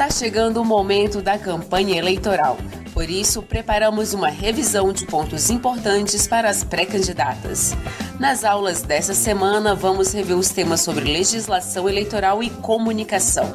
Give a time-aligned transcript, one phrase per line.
[0.00, 2.56] Está chegando o momento da campanha eleitoral.
[2.94, 7.74] Por isso, preparamos uma revisão de pontos importantes para as pré-candidatas.
[8.18, 13.52] Nas aulas dessa semana, vamos rever os temas sobre legislação eleitoral e comunicação.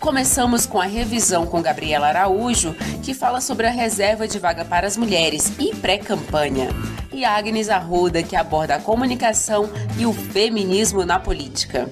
[0.00, 4.86] Começamos com a revisão com Gabriela Araújo, que fala sobre a reserva de vaga para
[4.86, 6.70] as mulheres e pré-campanha.
[7.12, 11.86] E Agnes Arruda, que aborda a comunicação e o feminismo na política.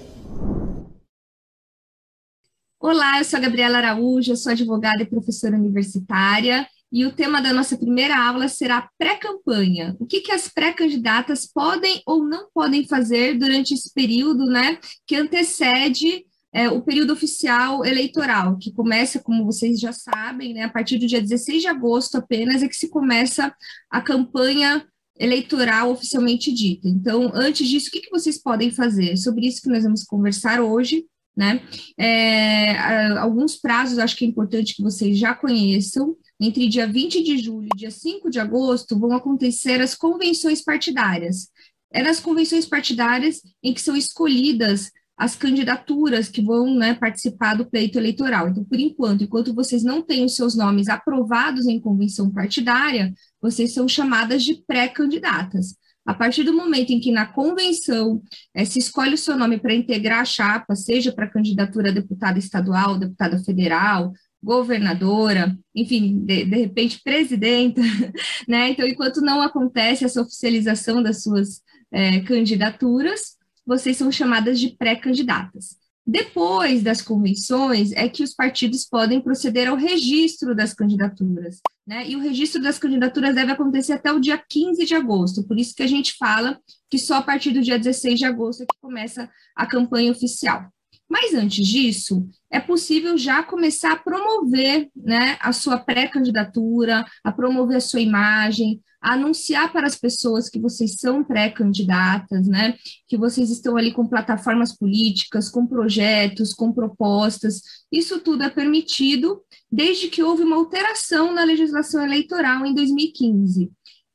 [2.82, 7.42] Olá, eu sou a Gabriela Araújo, eu sou advogada e professora universitária, e o tema
[7.42, 9.94] da nossa primeira aula será pré-campanha.
[10.00, 15.14] O que, que as pré-candidatas podem ou não podem fazer durante esse período, né, que
[15.14, 16.24] antecede
[16.54, 21.06] é, o período oficial eleitoral, que começa, como vocês já sabem, né, a partir do
[21.06, 23.54] dia 16 de agosto apenas é que se começa
[23.90, 24.86] a campanha
[25.18, 26.88] eleitoral oficialmente dita.
[26.88, 29.18] Então, antes disso, o que, que vocês podem fazer?
[29.18, 31.04] Sobre isso que nós vamos conversar hoje
[31.40, 31.62] né?
[31.98, 32.76] É,
[33.16, 36.14] alguns prazos acho que é importante que vocês já conheçam.
[36.38, 41.48] Entre dia 20 de julho e dia 5 de agosto vão acontecer as convenções partidárias.
[41.90, 47.64] É nas convenções partidárias em que são escolhidas as candidaturas que vão né, participar do
[47.64, 48.48] pleito eleitoral.
[48.48, 53.72] Então, por enquanto, enquanto vocês não têm os seus nomes aprovados em convenção partidária, vocês
[53.72, 55.74] são chamadas de pré-candidatas.
[56.10, 58.20] A partir do momento em que na convenção
[58.52, 62.36] é, se escolhe o seu nome para integrar a chapa, seja para candidatura a deputada
[62.36, 67.80] estadual, deputada federal, governadora, enfim, de, de, repente presidenta,
[68.48, 68.70] né?
[68.70, 71.62] Então, enquanto não acontece essa oficialização das suas
[71.92, 75.79] é, candidaturas, vocês são chamadas de pré-candidatas.
[76.10, 81.60] Depois das convenções, é que os partidos podem proceder ao registro das candidaturas.
[81.86, 82.08] Né?
[82.08, 85.72] E o registro das candidaturas deve acontecer até o dia 15 de agosto, por isso
[85.72, 86.58] que a gente fala
[86.90, 90.68] que só a partir do dia 16 de agosto é que começa a campanha oficial.
[91.10, 97.78] Mas antes disso, é possível já começar a promover né, a sua pré-candidatura, a promover
[97.78, 102.76] a sua imagem, a anunciar para as pessoas que vocês são pré-candidatas, né,
[103.08, 107.60] que vocês estão ali com plataformas políticas, com projetos, com propostas.
[107.90, 113.68] Isso tudo é permitido desde que houve uma alteração na legislação eleitoral em 2015.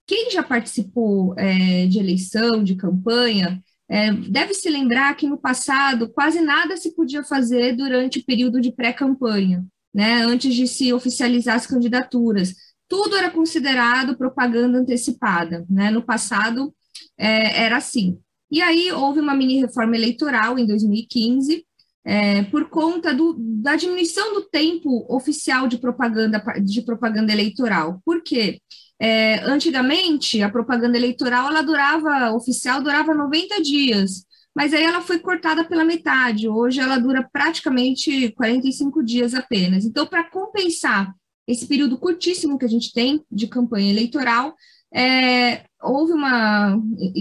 [0.07, 6.09] Quem já participou é, de eleição, de campanha, é, deve se lembrar que no passado
[6.09, 11.56] quase nada se podia fazer durante o período de pré-campanha, né, antes de se oficializar
[11.56, 12.53] as candidaturas.
[12.88, 15.66] Tudo era considerado propaganda antecipada.
[15.69, 15.90] Né?
[15.90, 16.74] No passado
[17.18, 18.19] é, era assim.
[18.51, 21.66] E aí houve uma mini reforma eleitoral em 2015,
[22.03, 28.00] é, por conta do, da diminuição do tempo oficial de propaganda, de propaganda eleitoral.
[28.06, 28.59] Por quê?
[29.00, 34.25] É, antigamente, a propaganda eleitoral, ela durava, oficial, durava 90 dias,
[34.56, 39.83] mas aí ela foi cortada pela metade, hoje ela dura praticamente 45 dias apenas.
[39.83, 41.13] Então, para compensar
[41.45, 44.56] esse período curtíssimo que a gente tem de campanha eleitoral,
[44.94, 46.75] é, houve uma,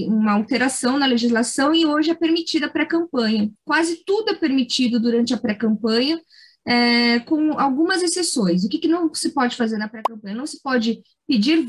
[0.07, 3.51] uma alteração na legislação e hoje é permitida a pré-campanha.
[3.65, 6.21] Quase tudo é permitido durante a pré-campanha,
[6.67, 8.65] é, com algumas exceções.
[8.65, 10.37] O que, que não se pode fazer na pré-campanha?
[10.37, 11.67] Não se pode pedir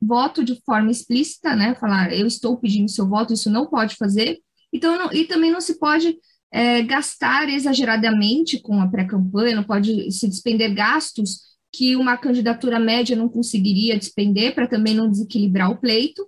[0.00, 1.74] voto de forma explícita, né?
[1.74, 4.38] Falar, eu estou pedindo seu voto, isso não pode fazer.
[4.72, 6.16] Então, não, e também não se pode
[6.50, 11.40] é, gastar exageradamente com a pré-campanha, não pode se despender gastos
[11.72, 16.26] que uma candidatura média não conseguiria despender para também não desequilibrar o pleito,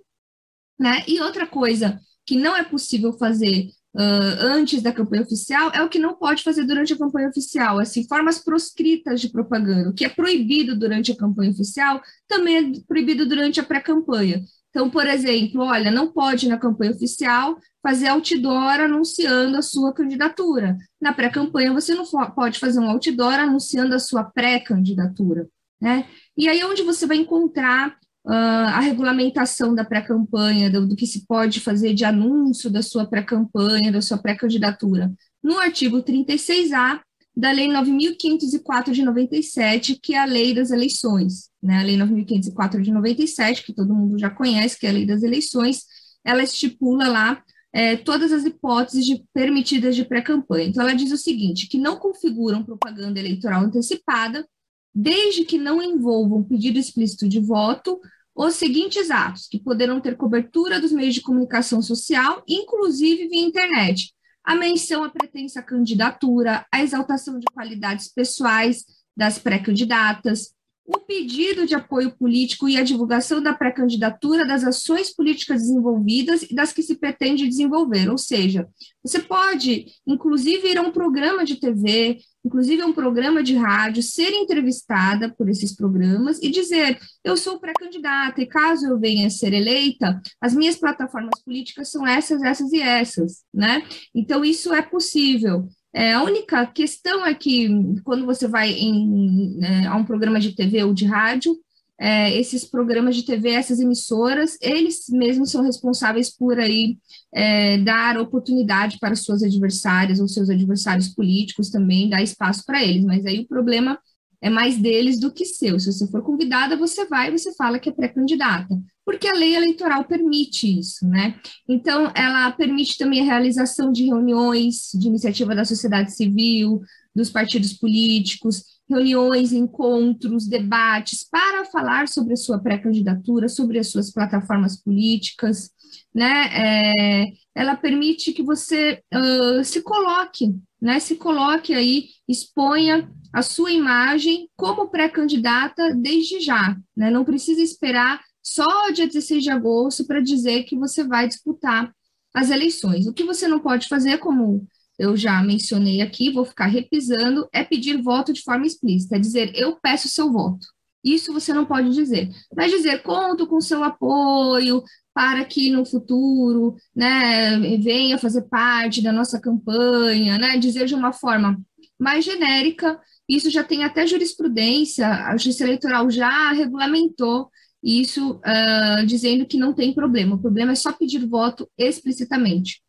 [0.79, 1.03] né?
[1.07, 5.89] E outra coisa que não é possível fazer uh, antes da campanha oficial é o
[5.89, 9.89] que não pode fazer durante a campanha oficial, assim, formas proscritas de propaganda.
[9.89, 14.43] O que é proibido durante a campanha oficial também é proibido durante a pré-campanha.
[14.69, 20.77] Então, por exemplo, olha, não pode na campanha oficial fazer outdoor anunciando a sua candidatura.
[21.01, 25.47] Na pré-campanha, você não pode fazer um outdoor anunciando a sua pré-candidatura.
[25.81, 26.05] Né?
[26.37, 31.25] E aí, onde você vai encontrar uh, a regulamentação da pré-campanha, do, do, que se
[31.25, 35.11] pode fazer de anúncio da sua pré-campanha, da sua pré-candidatura.
[35.41, 36.99] No artigo 36A
[37.35, 41.49] da Lei 9.504 de 97, que é a Lei das Eleições.
[41.61, 41.77] Né?
[41.77, 45.23] A Lei 9.504 de 97, que todo mundo já conhece, que é a Lei das
[45.23, 45.83] Eleições,
[46.25, 47.41] ela estipula lá
[47.71, 50.67] é, todas as hipóteses de, permitidas de pré-campanha.
[50.67, 54.45] Então, ela diz o seguinte: que não configuram propaganda eleitoral antecipada,
[54.93, 58.01] desde que não envolvam pedido explícito de voto,
[58.37, 64.13] os seguintes atos, que poderão ter cobertura dos meios de comunicação social, inclusive via internet.
[64.43, 68.85] A menção à pretensa candidatura, a exaltação de qualidades pessoais
[69.15, 70.51] das pré-candidatas,
[70.87, 76.55] o pedido de apoio político e a divulgação da pré-candidatura das ações políticas desenvolvidas e
[76.55, 78.09] das que se pretende desenvolver.
[78.09, 78.65] Ou seja,
[79.03, 84.01] você pode, inclusive, ir a um programa de TV, inclusive a um programa de rádio,
[84.01, 89.29] ser entrevistada por esses programas e dizer: eu sou pré-candidata e caso eu venha a
[89.29, 93.83] ser eleita, as minhas plataformas políticas são essas, essas e essas, né?
[94.15, 95.67] Então, isso é possível.
[95.97, 97.67] É, a única questão é que,
[98.03, 101.57] quando você vai em, né, a um programa de TV ou de rádio,
[101.99, 106.99] é, esses programas de TV, essas emissoras, eles mesmos são responsáveis por aí
[107.33, 113.03] é, dar oportunidade para suas adversárias ou seus adversários políticos também, dar espaço para eles,
[113.03, 113.97] mas aí o problema
[114.41, 115.79] é mais deles do que seu.
[115.79, 119.55] Se você for convidada, você vai e você fala que é pré-candidata, porque a lei
[119.55, 121.39] eleitoral permite isso, né?
[121.67, 126.81] Então, ela permite também a realização de reuniões de iniciativa da sociedade civil,
[127.15, 134.11] dos partidos políticos, reuniões, encontros, debates para falar sobre a sua pré-candidatura, sobre as suas
[134.11, 135.71] plataformas políticas,
[136.13, 137.23] né?
[137.23, 137.25] É,
[137.57, 140.99] ela permite que você uh, se coloque, né?
[140.99, 147.09] Se coloque aí, exponha a sua imagem como pré-candidata desde já, né?
[147.09, 151.91] Não precisa esperar só dia 16 de agosto para dizer que você vai disputar
[152.31, 153.07] as eleições.
[153.07, 154.67] O que você não pode fazer, como
[154.99, 159.51] eu já mencionei aqui, vou ficar repisando, é pedir voto de forma explícita, é dizer
[159.55, 160.67] eu peço seu voto.
[161.03, 162.29] Isso você não pode dizer.
[162.55, 164.83] Mas dizer conto com seu apoio
[165.17, 171.11] para que no futuro, né, venha fazer parte da nossa campanha, né, dizer de uma
[171.11, 171.59] forma
[171.99, 177.49] mais genérica, isso já tem até jurisprudência, a Justiça Eleitoral já regulamentou
[177.83, 182.83] isso, uh, dizendo que não tem problema, o problema é só pedir voto explicitamente.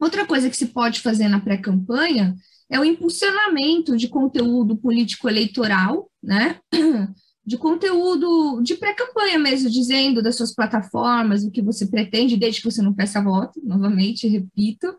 [0.00, 2.36] Outra coisa que se pode fazer na pré-campanha
[2.70, 6.60] é o impulsionamento de conteúdo político-eleitoral, né?
[7.46, 12.70] De conteúdo de pré-campanha mesmo, dizendo das suas plataformas, o que você pretende, desde que
[12.70, 14.94] você não peça voto, novamente, repito,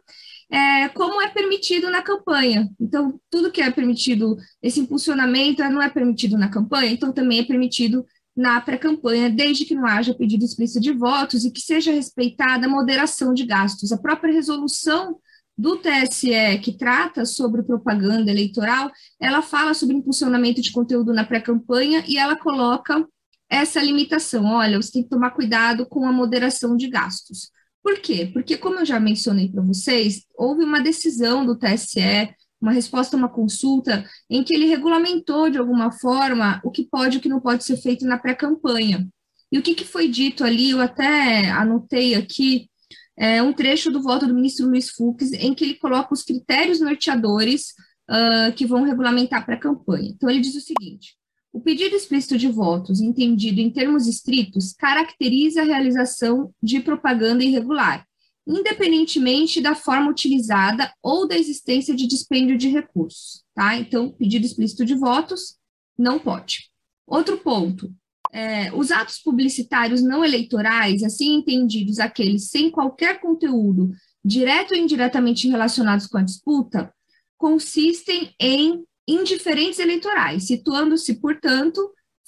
[0.50, 2.70] é, como é permitido na campanha.
[2.80, 7.44] Então, tudo que é permitido, esse impulsionamento não é permitido na campanha, então também é
[7.44, 8.06] permitido
[8.36, 12.70] na pré-campanha, desde que não haja pedido explícito de votos e que seja respeitada a
[12.70, 13.92] moderação de gastos.
[13.92, 15.18] A própria resolução
[15.58, 22.04] do TSE, que trata sobre propaganda eleitoral, ela fala sobre impulsionamento de conteúdo na pré-campanha
[22.08, 23.08] e ela coloca
[23.50, 24.46] essa limitação.
[24.46, 27.52] Olha, você tem que tomar cuidado com a moderação de gastos.
[27.82, 28.30] Por quê?
[28.34, 32.34] Porque, como eu já mencionei para vocês, houve uma decisão do TSE
[32.66, 37.16] uma resposta a uma consulta em que ele regulamentou de alguma forma o que pode
[37.16, 39.08] e o que não pode ser feito na pré-campanha.
[39.52, 42.68] E o que, que foi dito ali, eu até anotei aqui,
[43.18, 46.80] é um trecho do voto do ministro Luiz Fux, em que ele coloca os critérios
[46.80, 47.74] norteadores
[48.10, 50.10] uh, que vão regulamentar a pré-campanha.
[50.10, 51.16] Então, ele diz o seguinte:
[51.54, 58.06] o pedido explícito de votos, entendido em termos estritos, caracteriza a realização de propaganda irregular,
[58.46, 63.78] independentemente da forma utilizada ou da existência de dispêndio de recursos, tá?
[63.78, 65.56] Então, pedido explícito de votos
[65.98, 66.70] não pode.
[67.08, 67.94] Outro ponto,
[68.36, 73.92] é, os atos publicitários não eleitorais, assim entendidos aqueles sem qualquer conteúdo
[74.24, 76.94] direto ou indiretamente relacionados com a disputa,
[77.38, 81.80] consistem em indiferentes eleitorais, situando-se, portanto,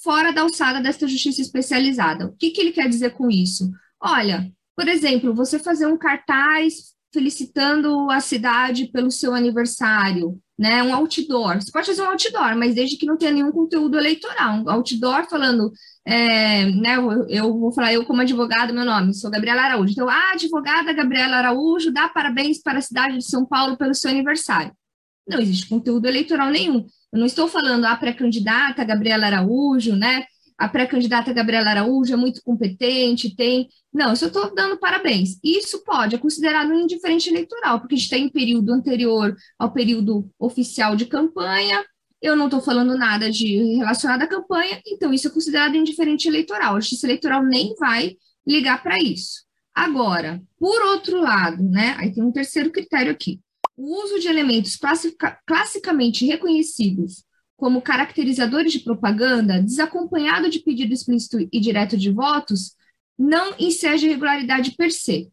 [0.02, 2.26] fora da alçada desta justiça especializada.
[2.26, 3.70] O que, que ele quer dizer com isso?
[4.00, 10.82] Olha, por exemplo, você fazer um cartaz felicitando a cidade pelo seu aniversário, né?
[10.82, 11.56] Um outdoor.
[11.56, 14.62] Você pode fazer um outdoor, mas desde que não tenha nenhum conteúdo eleitoral.
[14.64, 15.72] Um outdoor falando,
[16.04, 16.96] é, né?
[16.96, 19.92] Eu, eu, vou falar, eu como advogada, meu nome, sou Gabriela Araújo.
[19.92, 24.10] Então, a advogada Gabriela Araújo dá parabéns para a cidade de São Paulo pelo seu
[24.10, 24.72] aniversário.
[25.26, 26.86] Não existe conteúdo eleitoral nenhum.
[27.12, 30.24] Eu não estou falando a pré-candidata Gabriela Araújo, né?
[30.58, 33.68] A pré-candidata Gabriela Araújo é muito competente, tem.
[33.92, 35.38] Não, eu só estou dando parabéns.
[35.42, 39.72] Isso pode, é considerado um indiferente eleitoral, porque a gente está em período anterior ao
[39.72, 41.84] período oficial de campanha,
[42.20, 46.74] eu não estou falando nada de relacionado à campanha, então isso é considerado indiferente eleitoral.
[46.74, 49.44] A justiça eleitoral nem vai ligar para isso.
[49.72, 51.94] Agora, por outro lado, né?
[51.98, 53.40] Aí tem um terceiro critério aqui.
[53.76, 54.76] O uso de elementos
[55.46, 57.22] classicamente reconhecidos
[57.58, 62.76] como caracterizadores de propaganda, desacompanhado de pedido explícito e direto de votos,
[63.18, 65.28] não enseja irregularidade per se.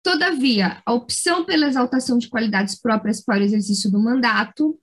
[0.00, 4.78] Todavia, a opção pela exaltação de qualidades próprias para o exercício do mandato,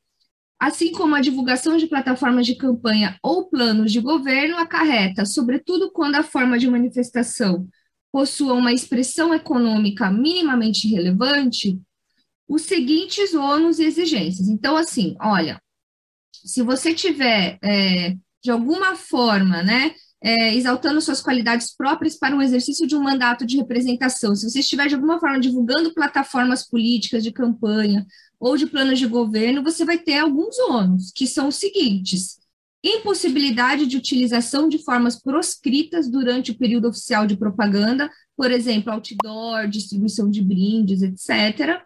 [0.60, 6.16] assim como a divulgação de plataformas de campanha ou planos de governo, acarreta, sobretudo quando
[6.16, 7.70] a forma de manifestação
[8.12, 11.80] possua uma expressão econômica minimamente relevante,
[12.50, 14.50] os seguintes ônus e exigências.
[14.50, 15.58] Então, assim, olha,
[16.46, 19.94] se você tiver, é, de alguma forma, né,
[20.24, 24.60] é, exaltando suas qualidades próprias para um exercício de um mandato de representação, se você
[24.60, 28.06] estiver, de alguma forma, divulgando plataformas políticas de campanha
[28.40, 32.42] ou de planos de governo, você vai ter alguns ônus, que são os seguintes
[32.84, 39.68] impossibilidade de utilização de formas proscritas durante o período oficial de propaganda, por exemplo, outdoor,
[39.68, 41.80] distribuição de brindes, etc.,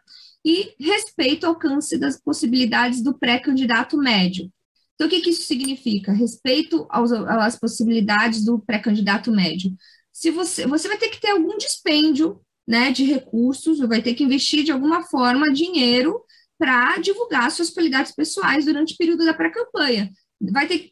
[0.45, 4.51] e respeito ao alcance das possibilidades do pré-candidato médio.
[4.93, 6.13] Então, o que, que isso significa?
[6.13, 9.75] Respeito aos, às possibilidades do pré-candidato médio.
[10.13, 14.23] Se você, você vai ter que ter algum dispêndio né, de recursos, vai ter que
[14.23, 16.23] investir de alguma forma dinheiro
[16.57, 20.09] para divulgar suas qualidades pessoais durante o período da pré-campanha
[20.41, 20.89] vai ter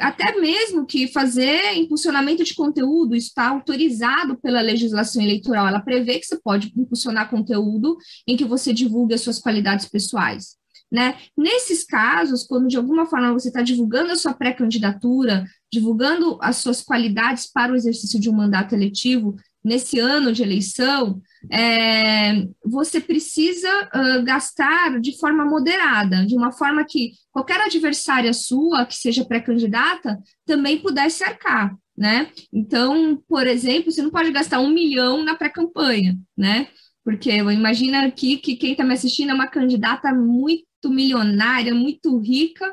[0.00, 6.26] até mesmo que fazer impulsionamento de conteúdo, está autorizado pela legislação eleitoral, ela prevê que
[6.26, 10.56] você pode impulsionar conteúdo em que você divulgue as suas qualidades pessoais.
[10.90, 11.16] Né?
[11.36, 16.80] Nesses casos, quando de alguma forma você está divulgando a sua pré-candidatura, divulgando as suas
[16.80, 19.34] qualidades para o exercício de um mandato eletivo,
[19.66, 21.20] nesse ano de eleição,
[21.50, 28.86] é, você precisa uh, gastar de forma moderada, de uma forma que qualquer adversária sua,
[28.86, 32.30] que seja pré-candidata, também pudesse arcar, né?
[32.52, 36.68] Então, por exemplo, você não pode gastar um milhão na pré-campanha, né?
[37.04, 42.72] Porque imagina aqui que quem está me assistindo é uma candidata muito milionária, muito rica,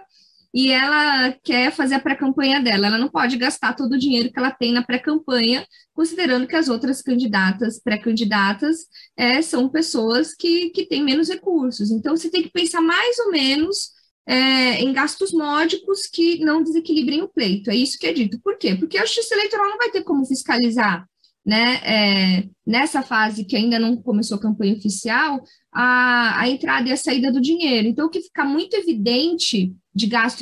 [0.53, 2.87] e ela quer fazer a pré-campanha dela.
[2.87, 6.69] Ela não pode gastar todo o dinheiro que ela tem na pré-campanha, considerando que as
[6.69, 8.85] outras candidatas, pré-candidatas,
[9.17, 11.89] é, são pessoas que, que têm menos recursos.
[11.89, 13.91] Então, você tem que pensar mais ou menos
[14.27, 17.71] é, em gastos módicos que não desequilibrem o pleito.
[17.71, 18.39] É isso que é dito.
[18.41, 18.75] Por quê?
[18.75, 21.03] Porque a justiça eleitoral não vai ter como fiscalizar
[21.45, 26.91] né, é, nessa fase que ainda não começou a campanha oficial, a, a entrada e
[26.91, 27.87] a saída do dinheiro.
[27.87, 30.41] Então, o que fica muito evidente de gasto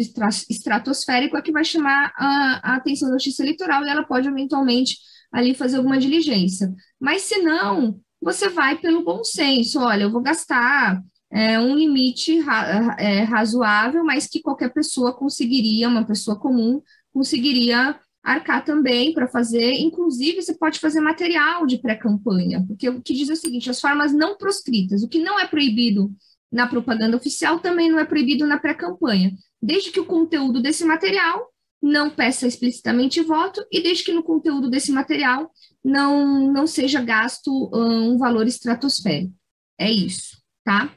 [0.50, 4.98] estratosférico é que vai chamar a, a atenção da justiça eleitoral e ela pode eventualmente
[5.32, 6.74] ali fazer alguma diligência.
[7.00, 12.40] Mas se não, você vai pelo bom senso, olha, eu vou gastar é, um limite
[12.40, 16.82] ra é, razoável, mas que qualquer pessoa conseguiria, uma pessoa comum,
[17.14, 23.14] conseguiria arcar também para fazer, inclusive você pode fazer material de pré-campanha, porque o que
[23.14, 26.12] diz é o seguinte, as formas não proscritas, o que não é proibido
[26.52, 31.48] na propaganda oficial também não é proibido na pré-campanha, desde que o conteúdo desse material
[31.82, 35.52] não peça explicitamente voto e desde que no conteúdo desse material
[35.84, 39.34] não, não seja gasto um valor estratosférico.
[39.80, 40.94] É isso, tá?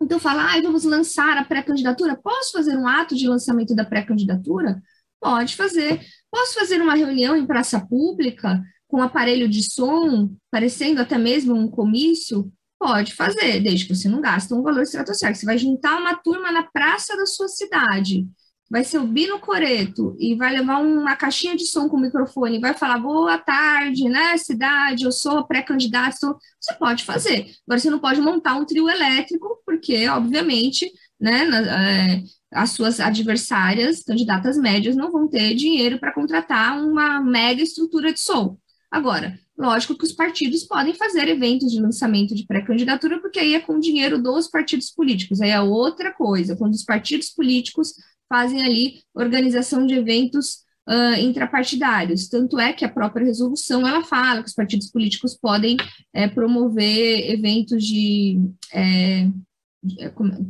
[0.00, 2.16] Então, fala, ah, vamos lançar a pré-candidatura.
[2.16, 4.82] Posso fazer um ato de lançamento da pré-candidatura?
[5.20, 6.00] Pode fazer.
[6.30, 11.68] Posso fazer uma reunião em praça pública com aparelho de som, parecendo até mesmo um
[11.68, 12.52] comício?
[12.82, 15.38] Pode fazer, desde que você não gasta um valor estratosférico.
[15.38, 18.26] Você vai juntar uma turma na praça da sua cidade,
[18.68, 22.98] vai subir no coreto e vai levar uma caixinha de som com microfone, vai falar
[22.98, 27.52] boa tarde, né, cidade, eu sou pré-candidato, você pode fazer.
[27.64, 32.22] Agora, você não pode montar um trio elétrico, porque, obviamente, né, é,
[32.52, 38.18] as suas adversárias, candidatas médias, não vão ter dinheiro para contratar uma mega estrutura de
[38.18, 38.58] som.
[38.92, 43.60] Agora, lógico que os partidos podem fazer eventos de lançamento de pré-candidatura, porque aí é
[43.60, 47.94] com dinheiro dos partidos políticos, aí é outra coisa, quando os partidos políticos
[48.28, 50.56] fazem ali organização de eventos
[50.86, 52.28] uh, intrapartidários.
[52.28, 55.78] Tanto é que a própria resolução ela fala que os partidos políticos podem
[56.12, 58.38] é, promover eventos de
[58.74, 59.26] é,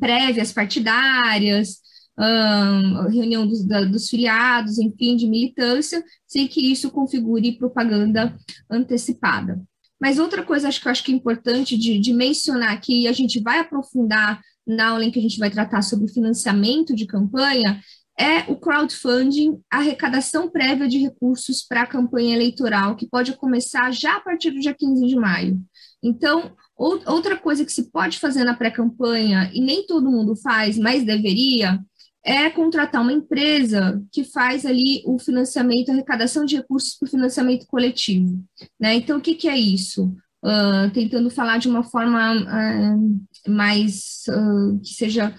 [0.01, 1.81] prévias partidárias,
[2.19, 8.37] um, reunião dos, da, dos filiados, enfim, de militância, sem que isso configure propaganda
[8.71, 9.61] antecipada.
[10.01, 13.09] Mas outra coisa acho que eu acho que é importante de, de mencionar aqui, e
[13.09, 17.07] a gente vai aprofundar na aula em que a gente vai tratar sobre financiamento de
[17.07, 17.81] campanha,
[18.19, 23.91] é o crowdfunding, a arrecadação prévia de recursos para a campanha eleitoral, que pode começar
[23.93, 25.61] já a partir do dia 15 de maio.
[26.03, 31.05] Então, outra coisa que se pode fazer na pré-campanha, e nem todo mundo faz, mas
[31.05, 31.81] deveria,
[32.25, 37.11] é contratar uma empresa que faz ali o financiamento, a arrecadação de recursos para o
[37.11, 38.43] financiamento coletivo.
[38.79, 38.95] Né?
[38.95, 40.15] Então, o que, que é isso?
[40.45, 45.35] Uh, tentando falar de uma forma uh, mais uh, que seja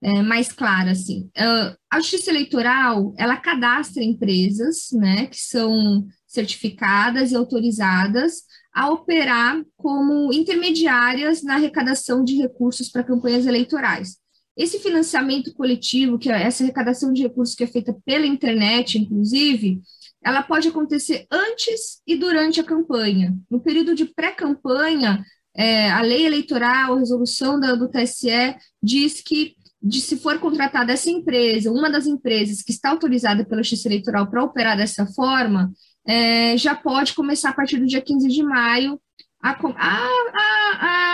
[0.00, 1.28] é, mais clara assim.
[1.90, 8.42] a Justiça Eleitoral ela cadastra empresas, né, que são certificadas e autorizadas
[8.72, 14.18] a operar como intermediárias na arrecadação de recursos para campanhas eleitorais.
[14.58, 19.80] Esse financiamento coletivo, que é essa arrecadação de recursos que é feita pela internet, inclusive,
[20.24, 23.36] ela pode acontecer antes e durante a campanha.
[23.48, 25.24] No período de pré-campanha,
[25.56, 30.92] é, a lei eleitoral, a resolução da, do TSE diz que de se for contratada
[30.92, 35.70] essa empresa, uma das empresas que está autorizada pela Justiça Eleitoral para operar dessa forma,
[36.04, 39.00] é, já pode começar a partir do dia 15 de maio
[39.40, 41.07] a, a, a, a,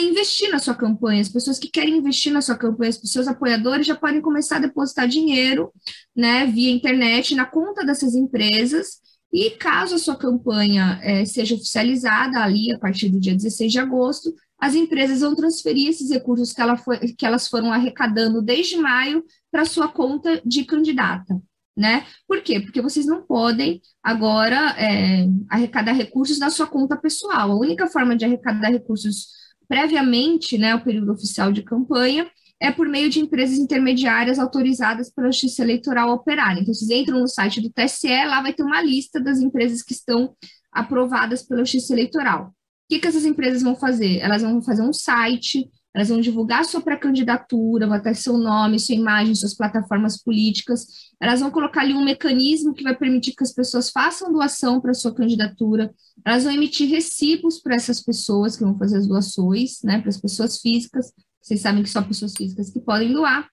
[0.00, 1.20] investir na sua campanha.
[1.20, 4.60] As pessoas que querem investir na sua campanha, os seus apoiadores já podem começar a
[4.60, 5.72] depositar dinheiro
[6.14, 9.00] né, via internet na conta dessas empresas.
[9.32, 13.78] E caso a sua campanha é, seja oficializada ali a partir do dia 16 de
[13.78, 18.76] agosto, as empresas vão transferir esses recursos que, ela foi, que elas foram arrecadando desde
[18.76, 21.40] maio para sua conta de candidata.
[21.76, 22.06] Né?
[22.26, 22.58] Por quê?
[22.58, 27.52] Porque vocês não podem agora é, arrecadar recursos na sua conta pessoal.
[27.52, 29.26] A única forma de arrecadar recursos
[29.68, 32.30] previamente, né, ao período oficial de campanha,
[32.60, 36.56] é por meio de empresas intermediárias autorizadas pela Justiça Eleitoral a operar.
[36.56, 39.92] Então, vocês entram no site do TSE, lá vai ter uma lista das empresas que
[39.92, 40.34] estão
[40.72, 42.46] aprovadas pela Justiça Eleitoral.
[42.46, 42.52] O
[42.88, 44.18] que, que essas empresas vão fazer?
[44.18, 48.94] Elas vão fazer um site, elas vão divulgar sua pré-candidatura, vai ter seu nome, sua
[48.94, 50.86] imagem, suas plataformas políticas,
[51.18, 54.92] elas vão colocar ali um mecanismo que vai permitir que as pessoas façam doação para
[54.92, 55.90] sua candidatura,
[56.22, 60.20] elas vão emitir recibos para essas pessoas que vão fazer as doações, né, para as
[60.20, 63.48] pessoas físicas, vocês sabem que só pessoas físicas que podem doar,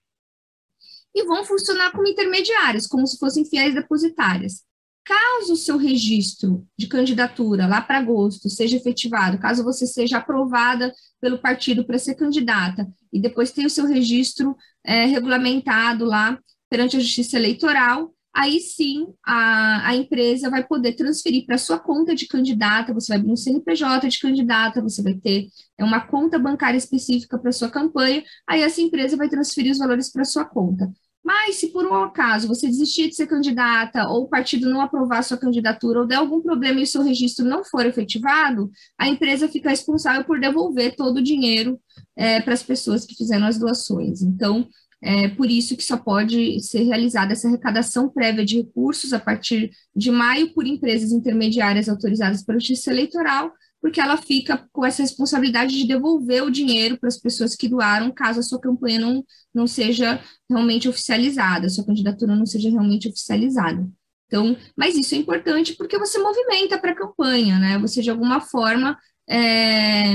[1.14, 4.64] e vão funcionar como intermediários, como se fossem fiéis depositárias.
[5.04, 10.94] Caso o seu registro de candidatura lá para agosto seja efetivado, caso você seja aprovada
[11.20, 16.38] pelo partido para ser candidata e depois tenha o seu registro é, regulamentado lá
[16.70, 22.14] perante a Justiça Eleitoral, aí sim a, a empresa vai poder transferir para sua conta
[22.14, 26.78] de candidata, você vai um CNPJ de candidata, você vai ter é, uma conta bancária
[26.78, 30.90] específica para sua campanha, aí essa empresa vai transferir os valores para sua conta.
[31.24, 35.22] Mas se por um acaso você desistir de ser candidata, ou o partido não aprovar
[35.22, 39.70] sua candidatura, ou der algum problema e seu registro não for efetivado, a empresa fica
[39.70, 41.80] responsável por devolver todo o dinheiro
[42.14, 44.20] é, para as pessoas que fizeram as doações.
[44.20, 44.68] Então,
[45.00, 49.70] é por isso que só pode ser realizada essa arrecadação prévia de recursos a partir
[49.94, 53.52] de maio por empresas intermediárias autorizadas pela Justiça Eleitoral,
[53.84, 58.10] porque ela fica com essa responsabilidade de devolver o dinheiro para as pessoas que doaram,
[58.10, 59.22] caso a sua campanha não,
[59.54, 63.86] não seja realmente oficializada, a sua candidatura não seja realmente oficializada.
[64.26, 67.78] Então, mas isso é importante porque você movimenta para a campanha, né?
[67.78, 68.96] Você, de alguma forma,
[69.28, 70.14] é,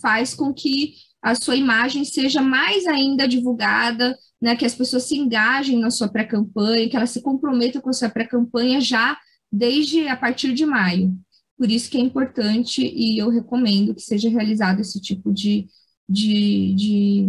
[0.00, 4.56] faz com que a sua imagem seja mais ainda divulgada, né?
[4.56, 8.08] Que as pessoas se engajem na sua pré-campanha, que elas se comprometam com a sua
[8.08, 9.18] pré-campanha já
[9.52, 11.14] desde a partir de maio.
[11.60, 15.66] Por isso que é importante e eu recomendo que seja realizado esse tipo de,
[16.08, 17.26] de, de,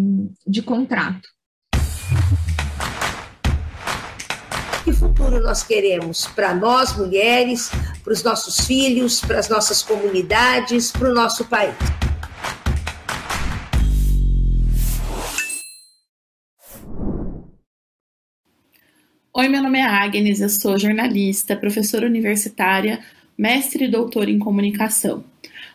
[0.48, 1.28] de contrato.
[4.86, 10.92] Que futuro nós queremos para nós, mulheres, para os nossos filhos, para as nossas comunidades,
[10.92, 11.76] para o nosso país?
[19.34, 23.04] Oi, meu nome é Agnes, eu sou jornalista, professora universitária
[23.42, 25.24] mestre e doutor em comunicação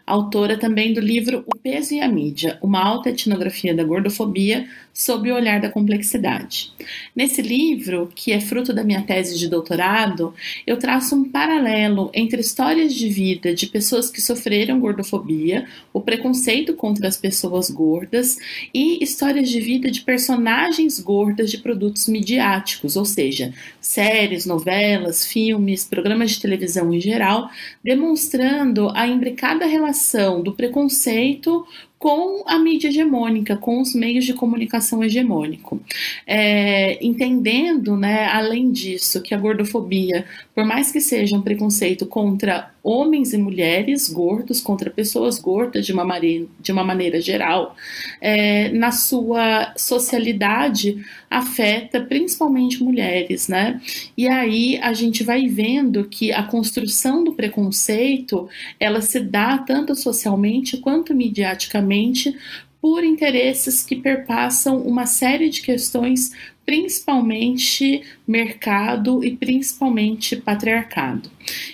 [0.07, 5.30] autora também do livro O Peso e a Mídia, uma alta etnografia da gordofobia sob
[5.30, 6.72] o olhar da complexidade.
[7.14, 10.32] Nesse livro, que é fruto da minha tese de doutorado,
[10.66, 16.72] eu traço um paralelo entre histórias de vida de pessoas que sofreram gordofobia, o preconceito
[16.72, 18.38] contra as pessoas gordas
[18.72, 25.85] e histórias de vida de personagens gordas de produtos midiáticos, ou seja, séries, novelas, filmes,
[25.85, 27.50] programas de televisão em geral,
[27.85, 31.66] demonstrando a imbricada relação do preconceito
[31.98, 35.80] com a mídia hegemônica, com os meios de comunicação hegemônico.
[36.26, 42.70] É, entendendo, né, além disso, que a gordofobia, por mais que seja um preconceito contra
[42.87, 47.75] homens e mulheres gordos, contra pessoas gordas de uma, maneira, de uma maneira geral,
[48.20, 53.81] é, na sua socialidade afeta principalmente mulheres, né?
[54.16, 59.92] E aí a gente vai vendo que a construção do preconceito ela se dá tanto
[59.96, 62.37] socialmente quanto mediaticamente
[62.81, 66.31] por interesses que perpassam uma série de questões
[66.67, 71.31] principalmente mercado e principalmente patriarcado.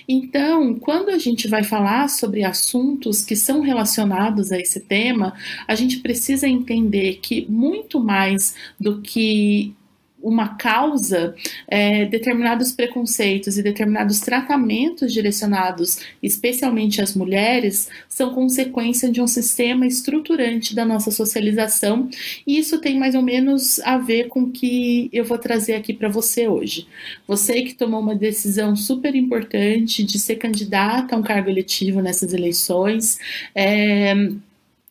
[0.06, 5.34] Então, quando a gente vai falar sobre assuntos que são relacionados a esse tema,
[5.66, 9.74] a gente precisa entender que muito mais do que
[10.22, 11.34] uma causa,
[11.66, 19.86] é, determinados preconceitos e determinados tratamentos direcionados especialmente às mulheres são consequência de um sistema
[19.86, 22.08] estruturante da nossa socialização,
[22.46, 25.92] e isso tem mais ou menos a ver com o que eu vou trazer aqui
[25.92, 26.86] para você hoje.
[27.26, 32.32] Você que tomou uma decisão super importante de ser candidata a um cargo eletivo nessas
[32.32, 33.18] eleições,
[33.54, 34.14] é,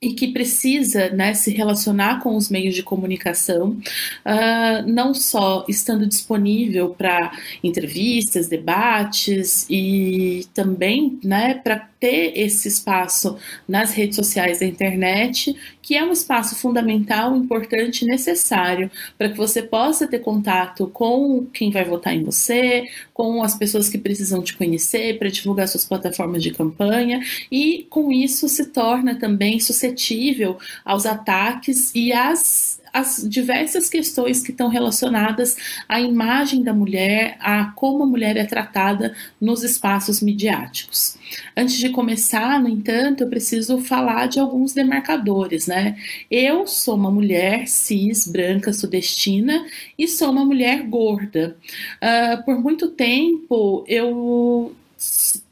[0.01, 3.77] e que precisa né, se relacionar com os meios de comunicação,
[4.25, 7.31] uh, não só estando disponível para
[7.63, 13.37] entrevistas, debates e também né, para ter esse espaço
[13.67, 19.61] nas redes sociais da internet, que é um espaço fundamental, importante necessário para que você
[19.61, 24.57] possa ter contato com quem vai votar em você, com as pessoas que precisam te
[24.57, 27.19] conhecer, para divulgar suas plataformas de campanha,
[27.51, 29.90] e com isso se torna também suscetível
[30.85, 35.55] aos ataques e às as diversas questões que estão relacionadas
[35.87, 41.17] à imagem da mulher, a como a mulher é tratada nos espaços midiáticos.
[41.55, 45.95] Antes de começar, no entanto, eu preciso falar de alguns demarcadores, né?
[46.29, 49.65] Eu sou uma mulher cis, branca, sudestina
[49.97, 51.55] e sou uma mulher gorda.
[52.01, 54.75] Uh, por muito tempo eu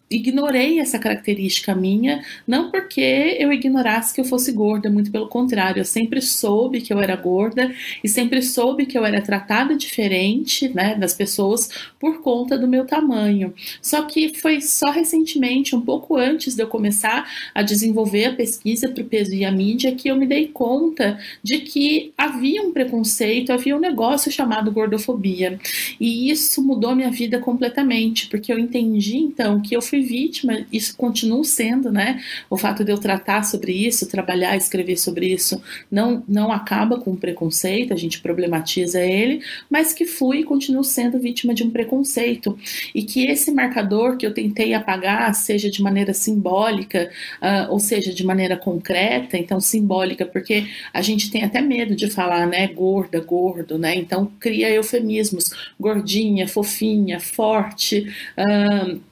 [0.09, 5.81] ignorei essa característica minha, não porque eu ignorasse que eu fosse gorda, muito pelo contrário,
[5.81, 7.71] eu sempre soube que eu era gorda
[8.03, 11.69] e sempre soube que eu era tratada diferente, né, das pessoas
[11.99, 13.53] por conta do meu tamanho.
[13.81, 18.89] Só que foi só recentemente, um pouco antes de eu começar a desenvolver a pesquisa
[18.89, 22.71] para o peso e a mídia, que eu me dei conta de que havia um
[22.71, 25.59] preconceito, havia um negócio chamado gordofobia.
[25.99, 30.65] E isso mudou minha vida completamente, porque eu entendi então que eu fui fui vítima,
[30.71, 32.21] isso continua sendo, né?
[32.49, 37.11] O fato de eu tratar sobre isso, trabalhar, escrever sobre isso, não, não acaba com
[37.11, 41.69] o preconceito, a gente problematiza ele, mas que fui e continuo sendo vítima de um
[41.69, 42.57] preconceito.
[42.93, 47.09] E que esse marcador que eu tentei apagar, seja de maneira simbólica,
[47.41, 52.09] uh, ou seja, de maneira concreta, então simbólica, porque a gente tem até medo de
[52.09, 52.67] falar, né?
[52.67, 53.95] Gorda, gordo, né?
[53.95, 58.07] Então cria eufemismos, gordinha, fofinha, forte.
[58.37, 59.08] Uh,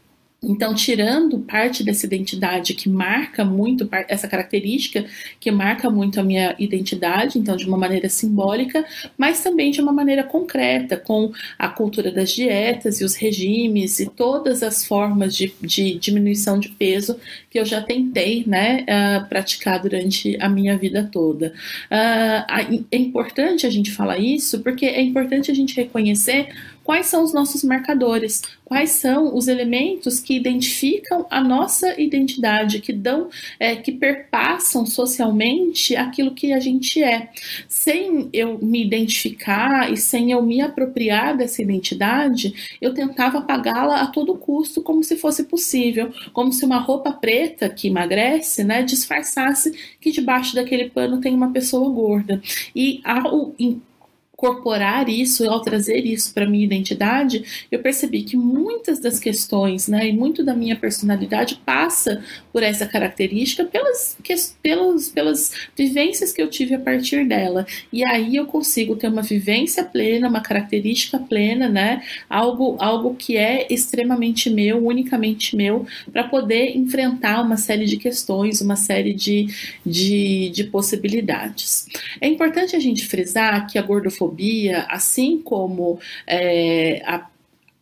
[0.47, 5.05] então, tirando parte dessa identidade que marca muito, essa característica
[5.39, 8.85] que marca muito a minha identidade, então de uma maneira simbólica,
[9.17, 14.05] mas também de uma maneira concreta, com a cultura das dietas e os regimes e
[14.09, 19.81] todas as formas de, de diminuição de peso que eu já tentei né, uh, praticar
[19.81, 21.53] durante a minha vida toda.
[21.91, 26.49] Uh, é importante a gente falar isso porque é importante a gente reconhecer
[26.87, 32.93] quais são os nossos marcadores, quais são os elementos que identificam a nossa identidade, que
[32.93, 33.27] dão,
[33.59, 37.29] é, que perpassam socialmente aquilo que a gente é.
[37.67, 44.07] Sem eu me identificar e sem eu me apropriar dessa identidade, eu tentava apagá-la a
[44.07, 49.73] todo custo, como se fosse possível, como se uma roupa preta que emagrece, né, disfarçasse
[49.99, 52.41] que debaixo daquele pano tem uma pessoa gorda.
[52.73, 53.53] E ao
[54.37, 60.09] incorporar isso, ao trazer isso para minha identidade, eu percebi que muitas das questões, né,
[60.09, 62.23] e muito da minha personalidade passa
[62.53, 67.65] por essa característica pelas, que, pelas, pelas vivências que eu tive a partir dela.
[67.91, 73.35] E aí eu consigo ter uma vivência plena, uma característica plena, né, algo, algo que
[73.35, 79.47] é extremamente meu, unicamente meu, para poder enfrentar uma série de questões, uma série de,
[79.83, 81.87] de, de possibilidades.
[82.21, 87.25] É importante a gente frisar que a gordofobia gordofobia, assim como é, a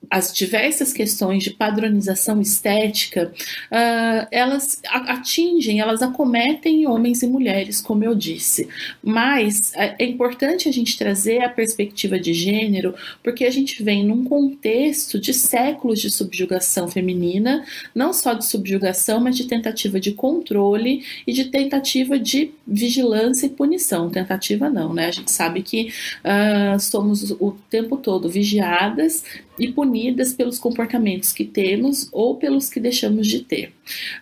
[0.10, 3.32] as diversas questões de padronização estética,
[3.72, 8.68] uh, elas atingem, elas acometem homens e mulheres, como eu disse.
[9.04, 14.06] Mas é, é importante a gente trazer a perspectiva de gênero, porque a gente vem
[14.06, 17.64] num contexto de séculos de subjugação feminina,
[17.94, 23.50] não só de subjugação, mas de tentativa de controle e de tentativa de vigilância e
[23.50, 24.10] punição.
[24.10, 25.08] Tentativa não, né?
[25.08, 25.92] A gente sabe que
[26.24, 29.24] uh, somos o tempo todo vigiadas
[29.58, 33.74] e punidas pelos comportamentos que temos ou pelos que deixamos de ter.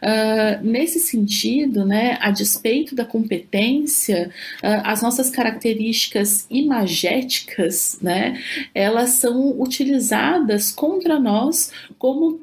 [0.01, 8.41] Uh, nesse sentido, né, a despeito da competência, uh, as nossas características imagéticas, né,
[8.73, 12.41] elas são utilizadas contra nós como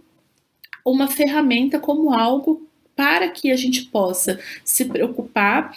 [0.84, 5.74] uma ferramenta, como algo para que a gente possa se preocupar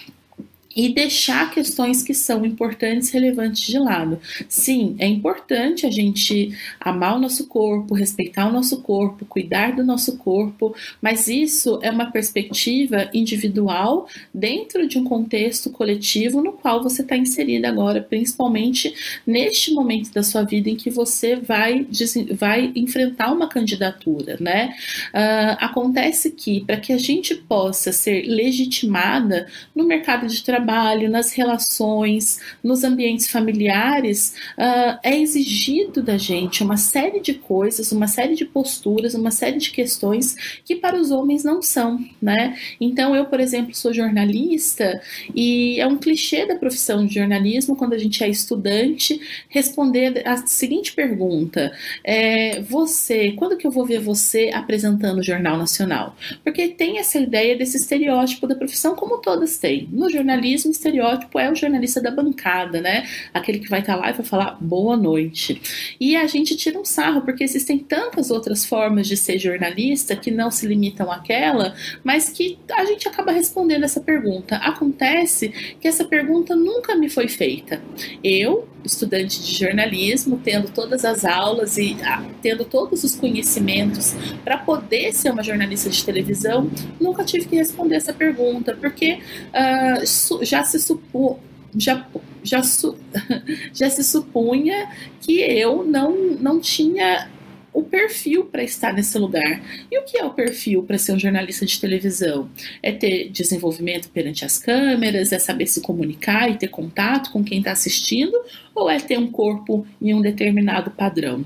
[0.75, 4.19] e deixar questões que são importantes, relevantes de lado.
[4.49, 9.83] Sim, é importante a gente amar o nosso corpo, respeitar o nosso corpo, cuidar do
[9.83, 16.81] nosso corpo, mas isso é uma perspectiva individual dentro de um contexto coletivo no qual
[16.81, 18.93] você está inserida agora, principalmente
[19.25, 21.85] neste momento da sua vida em que você vai,
[22.31, 24.73] vai enfrentar uma candidatura, né?
[25.13, 31.09] Uh, acontece que para que a gente possa ser legitimada no mercado de trabalho trabalho,
[31.09, 38.07] nas relações, nos ambientes familiares, uh, é exigido da gente uma série de coisas, uma
[38.07, 42.57] série de posturas, uma série de questões que para os homens não são, né?
[42.79, 45.01] Então, eu, por exemplo, sou jornalista
[45.35, 50.37] e é um clichê da profissão de jornalismo, quando a gente é estudante, responder a
[50.47, 51.73] seguinte pergunta:
[52.03, 56.15] é, Você, quando que eu vou ver você apresentando o Jornal Nacional?
[56.43, 59.89] Porque tem essa ideia desse estereótipo da profissão, como todas têm.
[59.91, 63.07] No jornalismo, jornalismo, estereótipo é o jornalista da bancada, né?
[63.33, 65.61] Aquele que vai estar tá lá e vai falar boa noite.
[65.99, 70.31] E a gente tira um sarro, porque existem tantas outras formas de ser jornalista que
[70.31, 74.57] não se limitam àquela, mas que a gente acaba respondendo essa pergunta.
[74.57, 77.81] Acontece que essa pergunta nunca me foi feita.
[78.23, 84.13] Eu, estudante de jornalismo, tendo todas as aulas e ah, tendo todos os conhecimentos
[84.43, 89.19] para poder ser uma jornalista de televisão, nunca tive que responder essa pergunta, porque
[89.53, 91.37] uh, já se supô,
[91.75, 92.05] já
[92.43, 92.97] já, su,
[93.73, 94.89] já se supunha
[95.21, 97.29] que eu não, não tinha
[97.73, 99.63] o perfil para estar nesse lugar.
[99.91, 102.47] E o que é o perfil para ser um jornalista de televisão?
[102.83, 107.59] É ter desenvolvimento perante as câmeras, é saber se comunicar e ter contato com quem
[107.59, 108.39] está assistindo,
[108.75, 111.43] ou é ter um corpo em um determinado padrão?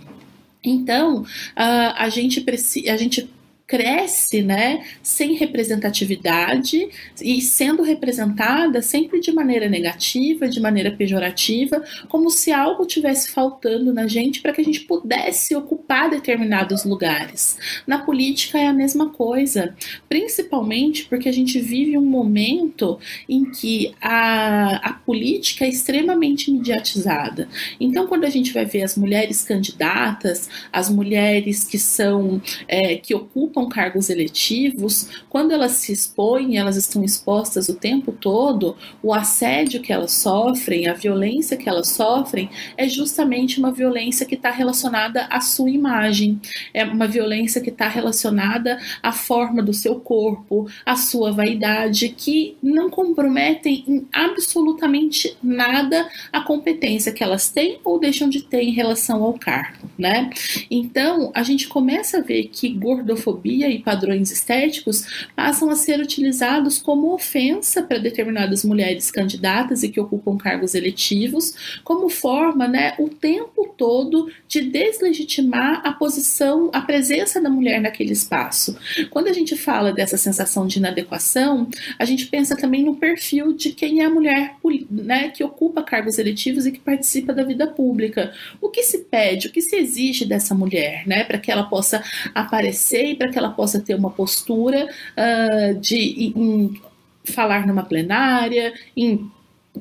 [0.61, 2.43] Então, a gente,
[2.89, 3.29] a gente
[3.67, 6.87] cresce, né, sem representatividade
[7.21, 13.93] e sendo representada sempre de maneira negativa, de maneira pejorativa, como se algo tivesse faltando
[13.93, 17.57] na gente para que a gente pudesse ocupar determinados lugares.
[17.85, 19.75] Na política é a mesma coisa,
[20.07, 27.49] principalmente porque a gente vive um momento em que a, a política é extremamente mediatizada.
[27.79, 33.13] Então, quando a gente vai ver as mulheres candidatas, as mulheres que são é, que
[33.13, 39.13] ocupam ocupam cargos eletivos, quando elas se expõem, elas estão expostas o tempo todo, o
[39.13, 44.51] assédio que elas sofrem, a violência que elas sofrem, é justamente uma violência que está
[44.51, 46.39] relacionada à sua imagem,
[46.73, 52.57] é uma violência que está relacionada à forma do seu corpo, à sua vaidade, que
[52.61, 58.71] não comprometem em absolutamente nada a competência que elas têm ou deixam de ter em
[58.71, 60.29] relação ao cargo, né?
[60.69, 66.79] Então, a gente começa a ver que gordofobia e padrões estéticos passam a ser utilizados
[66.79, 73.09] como ofensa para determinadas mulheres candidatas e que ocupam cargos eletivos, como forma, né, o
[73.09, 78.77] tempo todo de deslegitimar a posição, a presença da mulher naquele espaço.
[79.09, 83.71] Quando a gente fala dessa sensação de inadequação, a gente pensa também no perfil de
[83.71, 84.55] quem é a mulher
[84.89, 88.33] né, que ocupa cargos eletivos e que participa da vida pública.
[88.61, 92.03] O que se pede, o que se exige dessa mulher, né, para que ela possa
[92.35, 96.81] aparecer e para que ela possa ter uma postura uh, de em,
[97.23, 99.29] falar numa plenária, em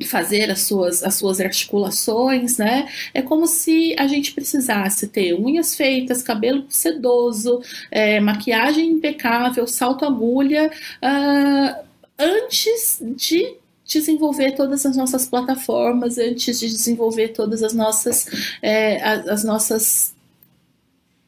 [0.04, 2.86] fazer as suas, as suas articulações, né?
[3.14, 10.04] É como se a gente precisasse ter unhas feitas, cabelo sedoso, é, maquiagem impecável, salto
[10.04, 10.70] agulha,
[11.02, 11.86] uh,
[12.18, 18.26] antes de desenvolver todas as nossas plataformas, antes de desenvolver todas as nossas,
[18.60, 20.16] é, as, as nossas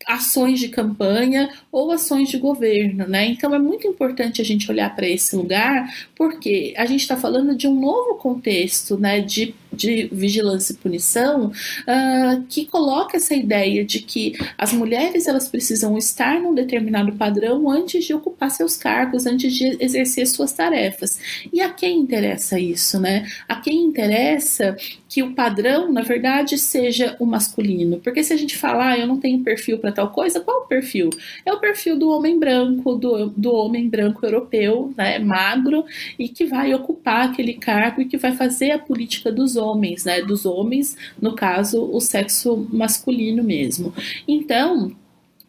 [0.07, 3.27] ações de campanha ou ações de governo, né?
[3.27, 7.55] Então é muito importante a gente olhar para esse lugar, porque a gente está falando
[7.55, 9.21] de um novo contexto, né?
[9.21, 15.49] De de vigilância e punição uh, que coloca essa ideia de que as mulheres elas
[15.49, 21.19] precisam estar num determinado padrão antes de ocupar seus cargos, antes de exercer suas tarefas.
[21.53, 23.29] E a quem interessa isso, né?
[23.49, 24.77] A quem interessa
[25.09, 27.99] que o padrão, na verdade, seja o masculino.
[27.99, 30.67] Porque se a gente falar, ah, eu não tenho perfil para tal coisa, qual o
[30.67, 31.11] perfil?
[31.45, 35.85] É o perfil do homem branco, do, do homem branco europeu, né, magro,
[36.19, 40.23] e que vai ocupar aquele cargo e que vai fazer a política dos homens, né?
[40.23, 43.93] Dos homens, no caso, o sexo masculino mesmo.
[44.27, 44.97] Então,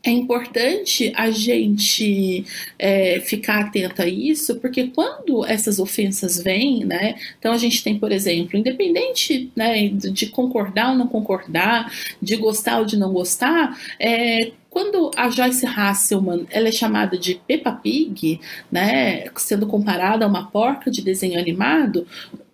[0.03, 2.45] é importante a gente
[2.77, 7.15] é, ficar atento a isso, porque quando essas ofensas vêm, né?
[7.37, 11.91] Então a gente tem, por exemplo, independente né, de concordar ou não concordar,
[12.21, 17.35] de gostar ou de não gostar, é, quando a Joyce Hasselman ela é chamada de
[17.45, 18.39] Peppa Pig,
[18.71, 22.07] né, sendo comparada a uma porca de desenho animado,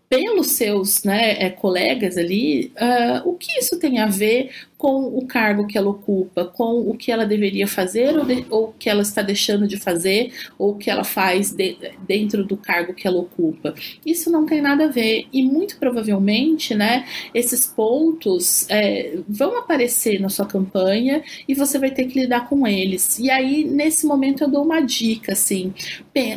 [0.09, 5.25] pelos seus né, é, colegas ali, uh, o que isso tem a ver com o
[5.25, 9.01] cargo que ela ocupa, com o que ela deveria fazer ou, de, ou que ela
[9.01, 13.73] está deixando de fazer, ou que ela faz de, dentro do cargo que ela ocupa.
[14.05, 20.19] Isso não tem nada a ver e muito provavelmente, né, esses pontos é, vão aparecer
[20.19, 23.17] na sua campanha e você vai ter que lidar com eles.
[23.19, 25.73] E aí, nesse momento, eu dou uma dica, assim,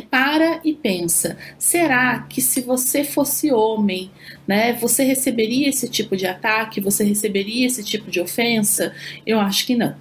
[0.09, 4.09] para e pensa, será que se você fosse homem,
[4.49, 8.91] né, você receberia esse tipo de ataque, você receberia esse tipo de ofensa?
[9.23, 9.95] Eu acho que não.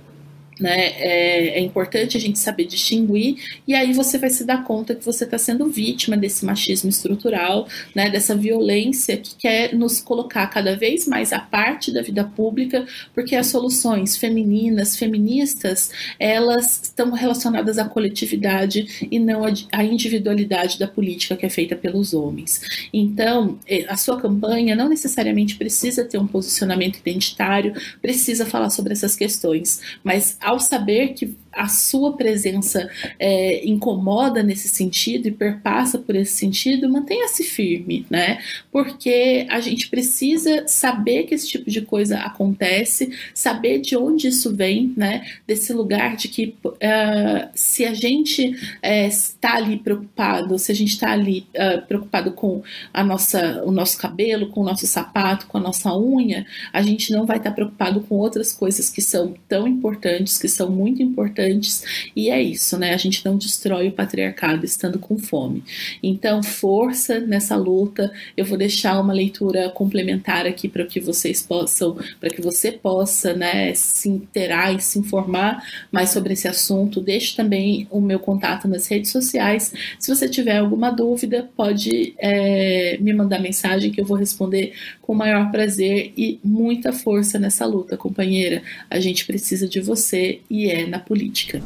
[0.60, 0.86] Né?
[0.98, 5.04] É, é, importante a gente saber distinguir, e aí você vai se dar conta que
[5.04, 8.10] você está sendo vítima desse machismo estrutural, né?
[8.10, 13.36] dessa violência que quer nos colocar cada vez mais à parte da vida pública, porque
[13.36, 21.36] as soluções femininas, feministas, elas estão relacionadas à coletividade e não à individualidade da política
[21.36, 22.60] que é feita pelos homens.
[22.92, 28.92] Então, é, a sua campanha não necessariamente precisa ter um posicionamento identitário, precisa falar sobre
[28.92, 36.14] essas questões, mas saber que a sua presença é, incomoda nesse sentido e perpassa por
[36.14, 38.38] esse sentido, mantenha-se firme, né?
[38.70, 44.54] Porque a gente precisa saber que esse tipo de coisa acontece, saber de onde isso
[44.54, 45.26] vem, né?
[45.46, 50.90] Desse lugar de que uh, se a gente é, está ali preocupado, se a gente
[50.90, 55.58] está ali uh, preocupado com a nossa, o nosso cabelo, com o nosso sapato, com
[55.58, 59.66] a nossa unha, a gente não vai estar preocupado com outras coisas que são tão
[59.66, 62.92] importantes, que são muito importantes importantes, e é isso, né?
[62.92, 65.62] A gente não destrói o patriarcado estando com fome.
[66.02, 68.12] Então, força nessa luta.
[68.36, 73.34] Eu vou deixar uma leitura complementar aqui para que vocês possam, para que você possa,
[73.34, 77.00] né, se interar e se informar mais sobre esse assunto.
[77.00, 79.72] Deixe também o meu contato nas redes sociais.
[79.98, 84.72] Se você tiver alguma dúvida, pode é, me mandar mensagem que eu vou responder
[85.02, 88.62] com o maior prazer e muita força nessa luta, companheira.
[88.90, 91.62] A gente precisa de você e é na política política.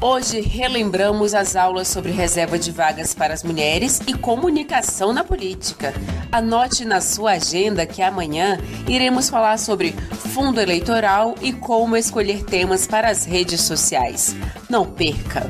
[0.00, 5.94] Hoje relembramos as aulas sobre reserva de vagas para as mulheres e comunicação na política.
[6.30, 9.92] Anote na sua agenda que amanhã iremos falar sobre
[10.32, 14.36] fundo eleitoral e como escolher temas para as redes sociais.
[14.68, 15.48] Não perca!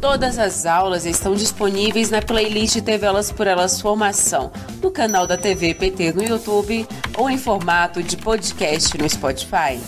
[0.00, 5.36] Todas as aulas estão disponíveis na playlist TV Elas por Elas Formação, no canal da
[5.36, 6.86] TV PT no YouTube
[7.18, 9.80] ou em formato de podcast no Spotify.